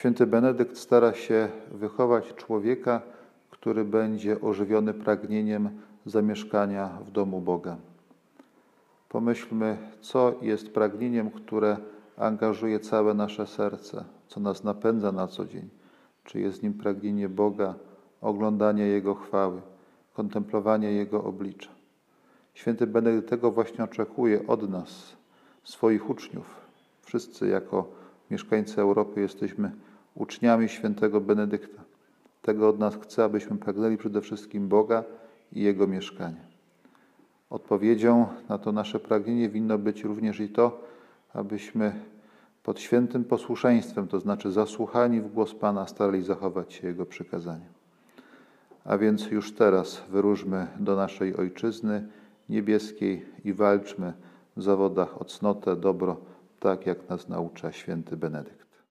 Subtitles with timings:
[0.00, 3.02] Święty Benedykt stara się wychować człowieka,
[3.50, 5.70] który będzie ożywiony pragnieniem
[6.06, 7.76] zamieszkania w domu Boga.
[9.08, 11.76] Pomyślmy, co jest pragnieniem, które
[12.16, 15.68] angażuje całe nasze serce, co nas napędza na co dzień.
[16.24, 17.74] Czy jest nim pragnienie Boga,
[18.20, 19.60] oglądanie Jego chwały,
[20.14, 21.70] kontemplowanie Jego oblicza.
[22.54, 25.16] Święty Benedykt tego właśnie oczekuje od nas,
[25.64, 26.46] swoich uczniów.
[27.02, 27.88] Wszyscy jako
[28.30, 29.72] mieszkańcy Europy jesteśmy
[30.14, 31.82] uczniami świętego Benedykta.
[32.42, 35.04] Tego od nas chce, abyśmy pragnęli przede wszystkim Boga
[35.52, 36.50] i Jego mieszkania.
[37.50, 40.84] Odpowiedzią na to nasze pragnienie winno być również i to,
[41.34, 41.92] abyśmy
[42.62, 47.66] pod świętym posłuszeństwem, to znaczy zasłuchani w głos Pana, starali zachować się Jego przykazania.
[48.84, 52.08] A więc już teraz wyróżmy do naszej Ojczyzny
[52.48, 54.12] niebieskiej i walczmy
[54.56, 56.16] w zawodach o cnotę, dobro,
[56.60, 58.69] tak jak nas naucza święty Benedykt.